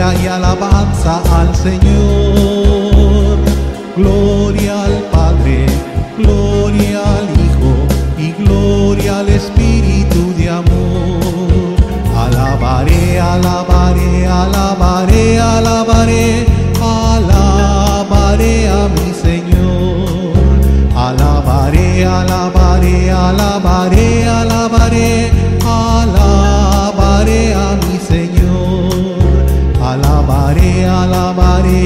[0.00, 2.59] y alabanza al Señor.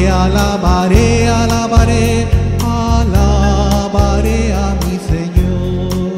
[0.09, 2.26] Alabaré, alabaré,
[2.60, 6.12] alabaré, a mi Señor.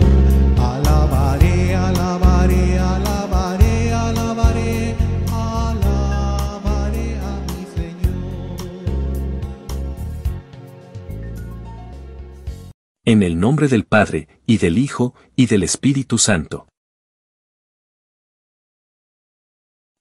[0.59, 4.95] Alabaré, alabaré, alabaré, alabaré,
[5.33, 8.21] alabaré a mi Señor.
[13.05, 16.67] En el nombre del Padre, y del Hijo, y del Espíritu Santo.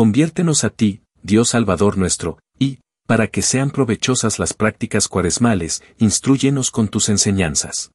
[0.00, 6.70] Conviértenos a ti, Dios Salvador nuestro, y, para que sean provechosas las prácticas cuaresmales, instruyenos
[6.70, 7.92] con tus enseñanzas.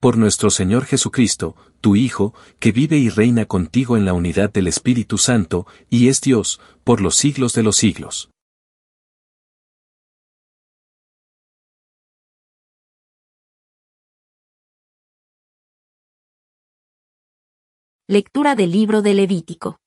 [0.00, 4.66] Por nuestro Señor Jesucristo, tu Hijo, que vive y reina contigo en la unidad del
[4.66, 8.30] Espíritu Santo, y es Dios, por los siglos de los siglos.
[18.08, 19.80] Lectura del libro de Levítico.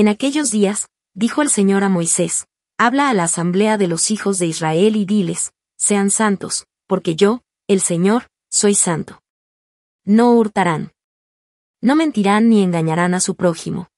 [0.00, 2.46] En aquellos días, dijo el Señor a Moisés,
[2.78, 7.42] Habla a la asamblea de los hijos de Israel y diles, sean santos, porque yo,
[7.68, 9.20] el Señor, soy santo.
[10.06, 10.92] No hurtarán.
[11.82, 13.90] No mentirán ni engañarán a su prójimo.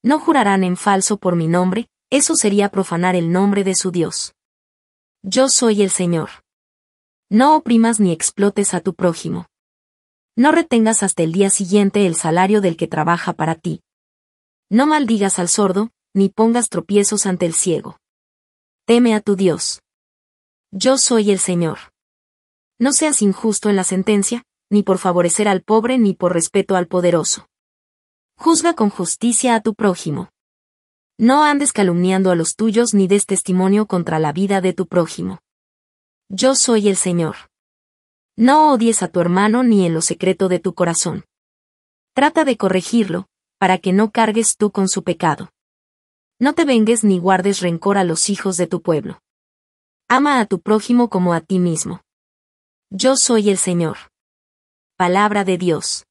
[0.00, 4.32] No jurarán en falso por mi nombre, eso sería profanar el nombre de su Dios.
[5.24, 6.30] Yo soy el Señor.
[7.30, 9.46] No oprimas ni explotes a tu prójimo.
[10.36, 13.82] No retengas hasta el día siguiente el salario del que trabaja para ti.
[14.68, 17.98] No maldigas al sordo, ni pongas tropiezos ante el ciego.
[18.84, 19.80] Teme a tu Dios.
[20.72, 21.78] Yo soy el Señor.
[22.78, 26.88] No seas injusto en la sentencia, ni por favorecer al pobre ni por respeto al
[26.88, 27.46] poderoso.
[28.36, 30.30] Juzga con justicia a tu prójimo.
[31.16, 35.38] No andes calumniando a los tuyos ni des testimonio contra la vida de tu prójimo.
[36.28, 37.36] Yo soy el Señor.
[38.36, 41.24] No odies a tu hermano ni en lo secreto de tu corazón.
[42.14, 45.50] Trata de corregirlo, para que no cargues tú con su pecado.
[46.38, 49.20] No te vengues ni guardes rencor a los hijos de tu pueblo.
[50.08, 52.02] Ama a tu prójimo como a ti mismo.
[52.90, 53.96] Yo soy el Señor.
[54.96, 56.04] Palabra de Dios.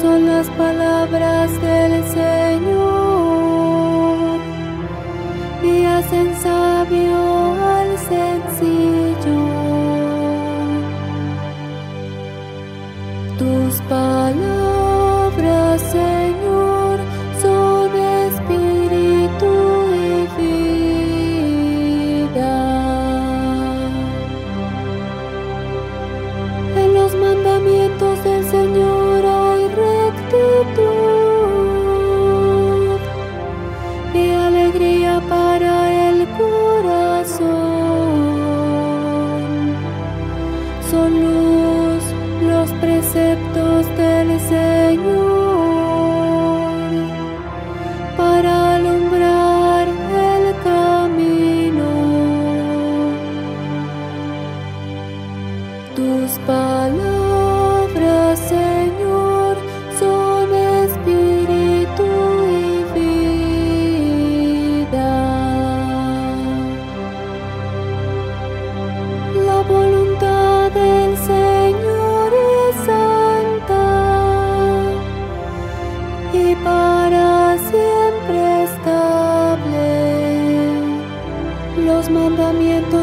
[0.00, 2.97] Son las palabras del Señor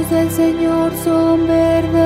[0.09, 2.04] del Señor son verdaderos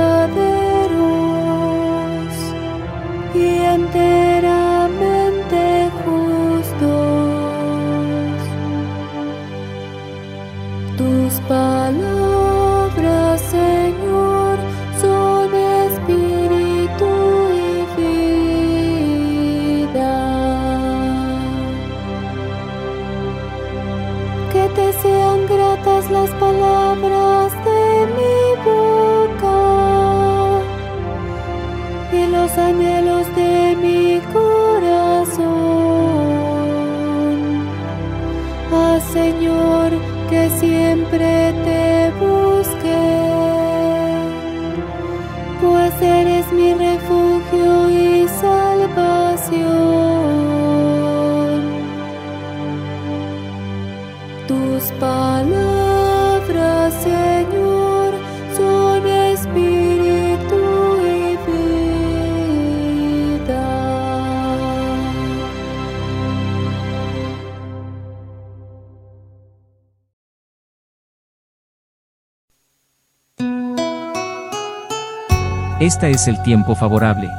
[75.79, 77.29] Este es el tiempo favorable.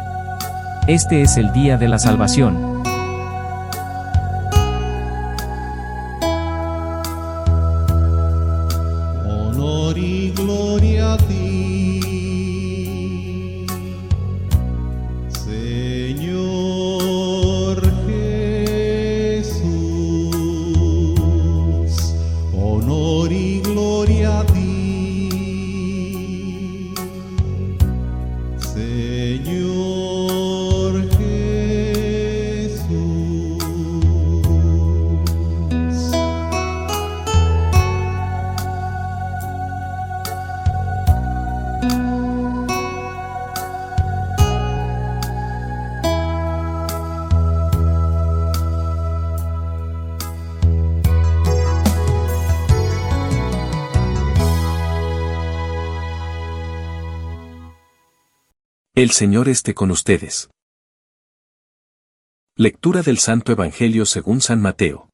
[0.87, 2.80] Este es el día de la salvación.
[59.11, 60.51] El Señor esté con ustedes.
[62.57, 65.11] Lectura del Santo Evangelio según San Mateo.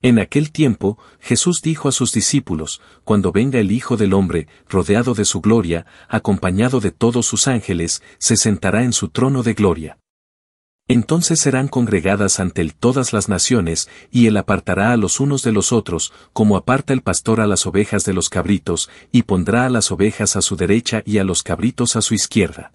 [0.00, 5.14] En aquel tiempo, Jesús dijo a sus discípulos, Cuando venga el Hijo del Hombre, rodeado
[5.14, 9.98] de su gloria, acompañado de todos sus ángeles, se sentará en su trono de gloria.
[10.90, 15.52] Entonces serán congregadas ante él todas las naciones, y él apartará a los unos de
[15.52, 19.70] los otros, como aparta el pastor a las ovejas de los cabritos, y pondrá a
[19.70, 22.72] las ovejas a su derecha y a los cabritos a su izquierda.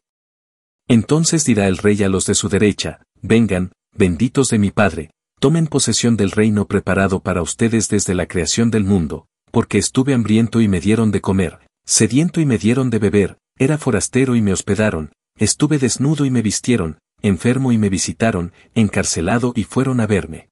[0.88, 5.67] Entonces dirá el rey a los de su derecha, Vengan, benditos de mi Padre, tomen
[5.67, 10.69] posesión del reino preparado para ustedes desde la creación del mundo, porque estuve hambriento y
[10.69, 15.12] me dieron de comer, sediento y me dieron de beber, era forastero y me hospedaron,
[15.38, 20.50] estuve desnudo y me vistieron, enfermo y me visitaron, encarcelado y fueron a verme.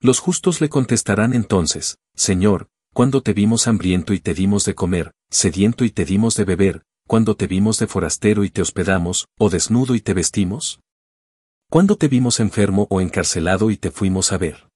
[0.00, 5.12] Los justos le contestarán entonces, Señor, cuando te vimos hambriento y te dimos de comer,
[5.30, 9.50] sediento y te dimos de beber, cuando te vimos de forastero y te hospedamos, o
[9.50, 10.80] desnudo y te vestimos?
[11.68, 14.68] ¿Cuándo te vimos enfermo o encarcelado y te fuimos a ver?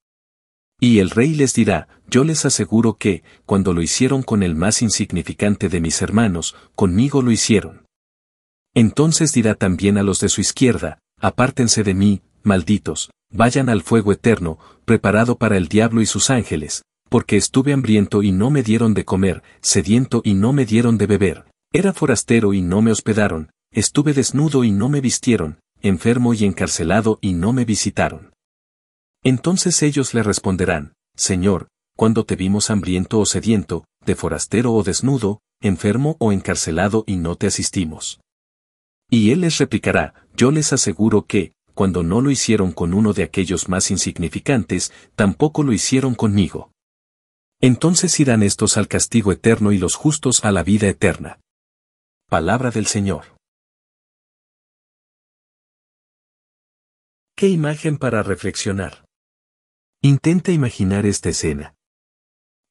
[0.81, 4.83] Y el rey les dirá, yo les aseguro que, cuando lo hicieron con el más
[4.83, 7.84] insignificante de mis hermanos, conmigo lo hicieron.
[8.75, 14.13] Entonces dirá también a los de su izquierda, apártense de mí, malditos, vayan al fuego
[14.13, 18.93] eterno, preparado para el diablo y sus ángeles, porque estuve hambriento y no me dieron
[18.93, 23.51] de comer, sediento y no me dieron de beber, era forastero y no me hospedaron,
[23.73, 28.33] estuve desnudo y no me vistieron, enfermo y encarcelado y no me visitaron.
[29.23, 35.41] Entonces ellos le responderán, Señor, cuando te vimos hambriento o sediento, de forastero o desnudo,
[35.61, 38.21] enfermo o encarcelado y no te asistimos.
[39.15, 43.23] Y él les replicará, yo les aseguro que, cuando no lo hicieron con uno de
[43.23, 46.73] aquellos más insignificantes, tampoco lo hicieron conmigo.
[47.61, 51.39] Entonces irán estos al castigo eterno y los justos a la vida eterna.
[52.29, 53.37] Palabra del Señor.
[57.37, 59.05] ¿Qué imagen para reflexionar?
[60.03, 61.77] Intenta imaginar esta escena.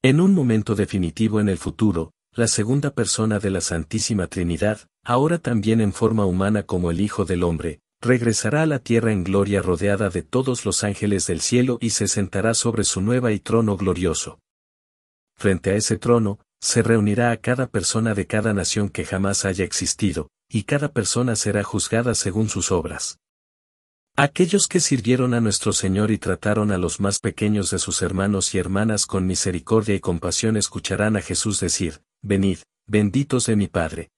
[0.01, 5.37] En un momento definitivo en el futuro, la segunda persona de la Santísima Trinidad, ahora
[5.37, 9.61] también en forma humana como el Hijo del Hombre, regresará a la tierra en gloria
[9.61, 13.77] rodeada de todos los ángeles del cielo y se sentará sobre su nueva y trono
[13.77, 14.39] glorioso.
[15.37, 19.63] Frente a ese trono, se reunirá a cada persona de cada nación que jamás haya
[19.63, 23.19] existido, y cada persona será juzgada según sus obras.
[24.15, 28.53] Aquellos que sirvieron a nuestro Señor y trataron a los más pequeños de sus hermanos
[28.55, 34.09] y hermanas con misericordia y compasión escucharán a Jesús decir, Venid, benditos de mi Padre.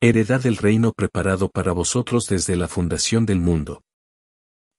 [0.00, 3.82] Heredad del reino preparado para vosotros desde la fundación del mundo.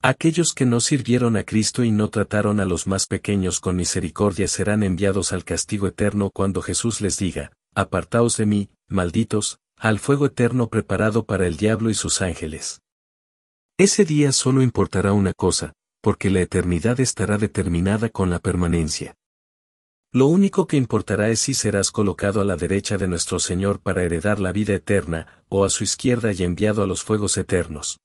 [0.01, 4.47] Aquellos que no sirvieron a Cristo y no trataron a los más pequeños con misericordia
[4.47, 10.27] serán enviados al castigo eterno cuando Jesús les diga, Apartaos de mí, malditos, al fuego
[10.27, 12.79] eterno preparado para el diablo y sus ángeles.
[13.77, 19.18] Ese día solo importará una cosa, porque la eternidad estará determinada con la permanencia.
[20.11, 24.03] Lo único que importará es si serás colocado a la derecha de nuestro Señor para
[24.03, 27.99] heredar la vida eterna, o a su izquierda y enviado a los fuegos eternos.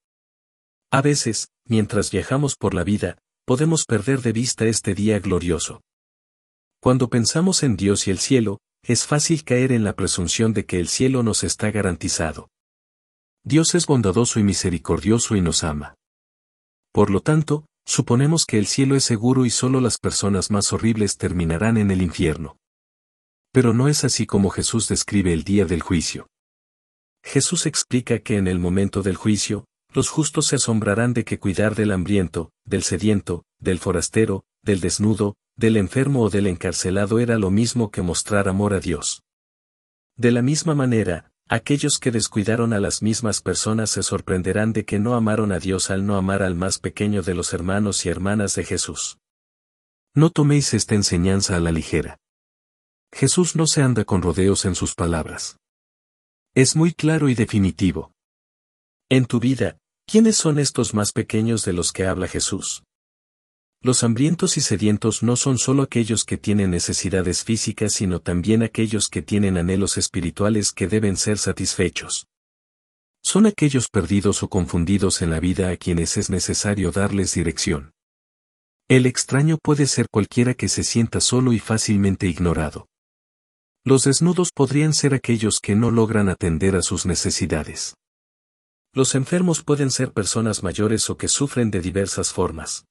[0.91, 5.81] A veces, mientras viajamos por la vida, podemos perder de vista este día glorioso.
[6.79, 10.79] Cuando pensamos en Dios y el cielo, es fácil caer en la presunción de que
[10.81, 12.51] el cielo nos está garantizado.
[13.43, 15.95] Dios es bondadoso y misericordioso y nos ama.
[16.93, 21.17] Por lo tanto, suponemos que el cielo es seguro y solo las personas más horribles
[21.17, 22.59] terminarán en el infierno.
[23.53, 26.29] Pero no es así como Jesús describe el día del juicio.
[27.23, 31.75] Jesús explica que en el momento del juicio, los justos se asombrarán de que cuidar
[31.75, 37.50] del hambriento, del sediento, del forastero, del desnudo, del enfermo o del encarcelado era lo
[37.50, 39.23] mismo que mostrar amor a Dios.
[40.17, 44.99] De la misma manera, aquellos que descuidaron a las mismas personas se sorprenderán de que
[44.99, 48.55] no amaron a Dios al no amar al más pequeño de los hermanos y hermanas
[48.55, 49.19] de Jesús.
[50.15, 52.19] No toméis esta enseñanza a la ligera.
[53.13, 55.59] Jesús no se anda con rodeos en sus palabras.
[56.55, 58.13] Es muy claro y definitivo.
[59.09, 62.85] En tu vida, ¿quiénes son estos más pequeños de los que habla Jesús?
[63.85, 69.11] Los hambrientos y sedientos no son solo aquellos que tienen necesidades físicas, sino también aquellos
[69.11, 72.26] que tienen anhelos espirituales que deben ser satisfechos.
[73.23, 77.93] Son aquellos perdidos o confundidos en la vida a quienes es necesario darles dirección.
[78.88, 82.88] El extraño puede ser cualquiera que se sienta solo y fácilmente ignorado.
[83.85, 87.97] Los desnudos podrían ser aquellos que no logran atender a sus necesidades.
[88.95, 92.87] Los enfermos pueden ser personas mayores o que sufren de diversas formas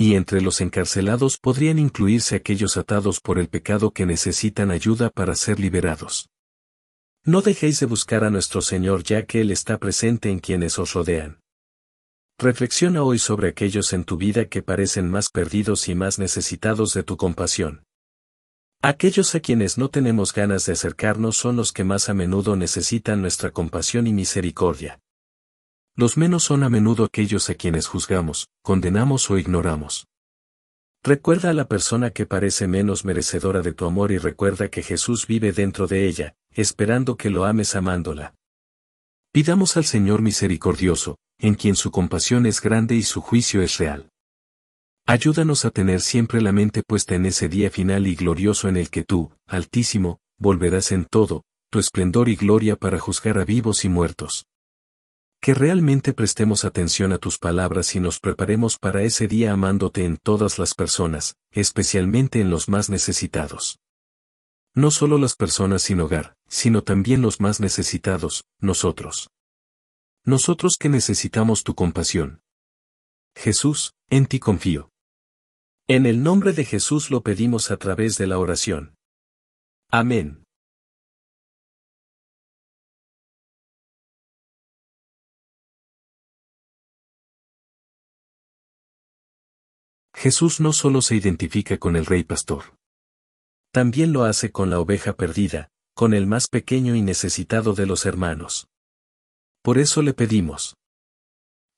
[0.00, 5.34] y entre los encarcelados podrían incluirse aquellos atados por el pecado que necesitan ayuda para
[5.34, 6.30] ser liberados.
[7.22, 10.94] No dejéis de buscar a nuestro Señor ya que Él está presente en quienes os
[10.94, 11.40] rodean.
[12.38, 17.02] Reflexiona hoy sobre aquellos en tu vida que parecen más perdidos y más necesitados de
[17.02, 17.84] tu compasión.
[18.80, 23.20] Aquellos a quienes no tenemos ganas de acercarnos son los que más a menudo necesitan
[23.20, 24.98] nuestra compasión y misericordia.
[26.00, 30.06] Los menos son a menudo aquellos a quienes juzgamos, condenamos o ignoramos.
[31.04, 35.26] Recuerda a la persona que parece menos merecedora de tu amor y recuerda que Jesús
[35.26, 38.34] vive dentro de ella, esperando que lo ames amándola.
[39.30, 44.08] Pidamos al Señor misericordioso, en quien su compasión es grande y su juicio es real.
[45.06, 48.88] Ayúdanos a tener siempre la mente puesta en ese día final y glorioso en el
[48.88, 53.90] que tú, Altísimo, volverás en todo, tu esplendor y gloria para juzgar a vivos y
[53.90, 54.46] muertos
[55.40, 60.18] que realmente prestemos atención a tus palabras y nos preparemos para ese día amándote en
[60.18, 63.78] todas las personas, especialmente en los más necesitados.
[64.74, 69.30] No solo las personas sin hogar, sino también los más necesitados, nosotros.
[70.24, 72.42] Nosotros que necesitamos tu compasión.
[73.34, 74.90] Jesús, en ti confío.
[75.88, 78.94] En el nombre de Jesús lo pedimos a través de la oración.
[79.90, 80.44] Amén.
[90.20, 92.76] Jesús no solo se identifica con el rey pastor.
[93.72, 98.04] También lo hace con la oveja perdida, con el más pequeño y necesitado de los
[98.04, 98.68] hermanos.
[99.62, 100.76] Por eso le pedimos.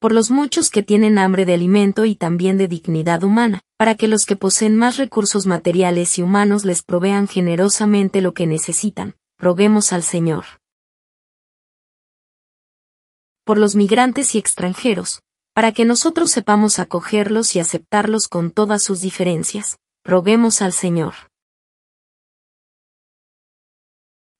[0.00, 4.08] Por los muchos que tienen hambre de alimento y también de dignidad humana, para que
[4.08, 9.92] los que poseen más recursos materiales y humanos les provean generosamente lo que necesitan, roguemos
[9.92, 10.46] al Señor.
[13.44, 15.22] Por los migrantes y extranjeros,
[15.54, 21.14] para que nosotros sepamos acogerlos y aceptarlos con todas sus diferencias, roguemos al Señor.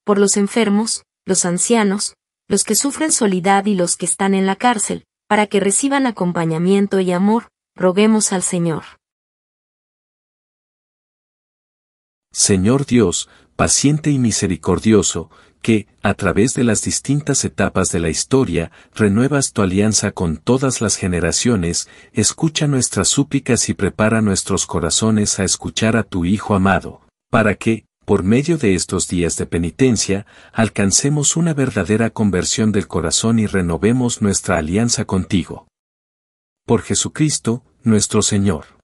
[0.05, 2.15] Por los enfermos, los ancianos,
[2.49, 7.01] los que sufren soledad y los que están en la cárcel, para que reciban acompañamiento
[7.01, 8.85] y amor, roguemos al Señor.
[12.33, 15.31] Señor Dios, paciente y misericordioso,
[15.63, 20.81] que, a través de las distintas etapas de la historia, renuevas tu alianza con todas
[20.81, 27.01] las generaciones, escucha nuestras súplicas y prepara nuestros corazones a escuchar a tu Hijo amado,
[27.31, 33.39] para que, por medio de estos días de penitencia, alcancemos una verdadera conversión del corazón
[33.39, 35.69] y renovemos nuestra alianza contigo.
[36.67, 38.82] Por Jesucristo, nuestro Señor.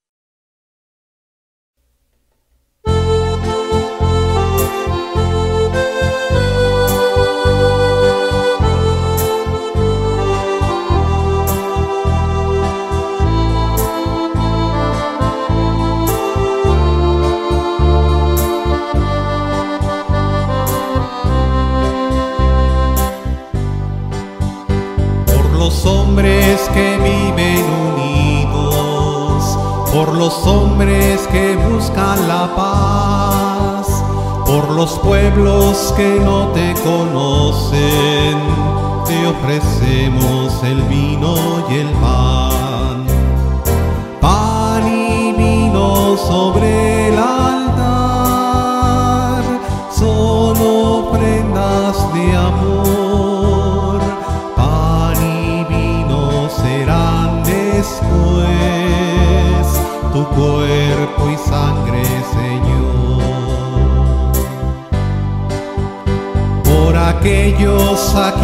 [30.28, 33.86] Los hombres que buscan la paz,
[34.44, 38.36] por los pueblos que no te conocen,
[39.06, 41.34] te ofrecemos el vino
[41.70, 43.06] y el pan.
[44.20, 44.57] Pan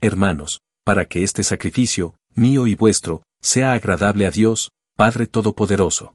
[0.00, 6.14] Hermanos, para que este sacrificio, mío y vuestro, sea agradable a Dios, Padre Todopoderoso.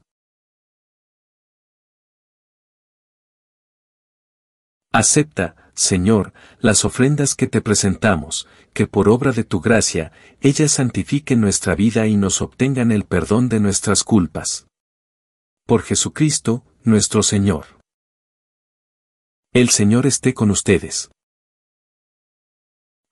[4.92, 11.40] Acepta, Señor, las ofrendas que te presentamos, que por obra de tu gracia, ellas santifiquen
[11.40, 14.66] nuestra vida y nos obtengan el perdón de nuestras culpas.
[15.66, 17.66] Por Jesucristo, nuestro Señor.
[19.52, 21.10] El Señor esté con ustedes.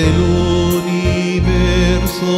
[0.00, 0.20] Del
[0.86, 2.32] universo,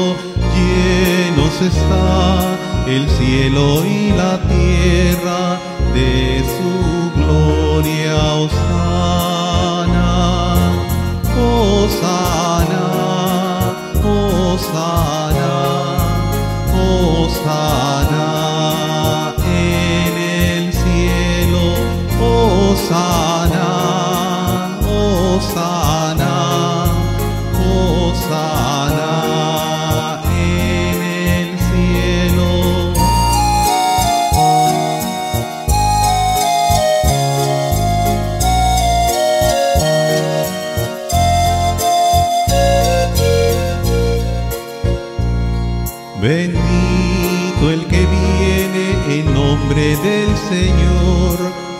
[0.55, 2.57] llenos está
[2.89, 5.61] el cielo y la tierra
[5.95, 6.75] de su
[7.21, 10.11] gloria, Osana,
[11.39, 12.87] Osana,
[14.03, 15.55] Osana,
[17.15, 18.29] Osana
[19.47, 21.63] en el cielo,
[22.21, 23.42] Osana,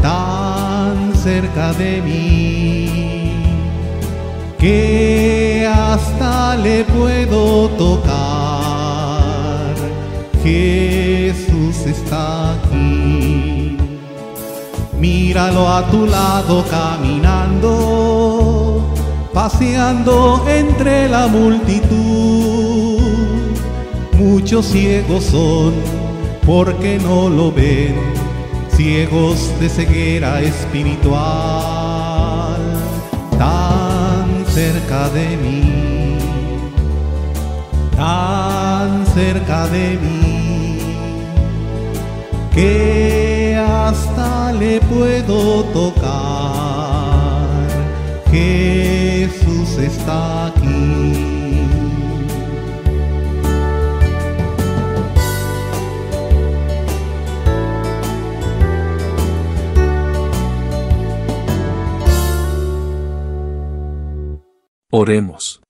[0.00, 3.34] tan cerca de mí,
[4.58, 9.08] que hasta le puedo tocar.
[10.42, 13.76] Jesús está aquí.
[14.98, 17.70] Míralo a tu lado caminando,
[19.32, 22.98] paseando entre la multitud.
[24.18, 25.74] Muchos ciegos son
[26.44, 27.94] porque no lo ven,
[28.78, 31.18] ciegos de ceguera espiritual,
[33.36, 36.16] tan cerca de mí,
[37.96, 40.78] tan cerca de mí
[42.54, 47.48] que hasta le puedo tocar.
[48.30, 51.37] Jesús está aquí.
[64.90, 65.60] Oremos.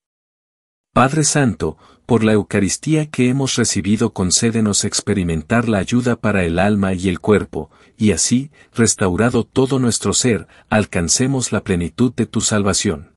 [0.94, 6.94] Padre Santo, por la Eucaristía que hemos recibido concédenos experimentar la ayuda para el alma
[6.94, 13.16] y el cuerpo, y así, restaurado todo nuestro ser, alcancemos la plenitud de tu salvación.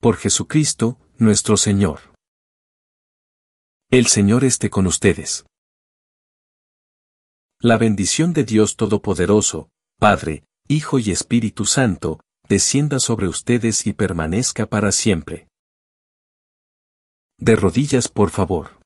[0.00, 2.00] Por Jesucristo, nuestro Señor.
[3.92, 5.46] El Señor esté con ustedes.
[7.60, 9.68] La bendición de Dios Todopoderoso,
[10.00, 12.18] Padre, Hijo y Espíritu Santo,
[12.48, 15.48] descienda sobre ustedes y permanezca para siempre.
[17.38, 18.85] De rodillas, por favor.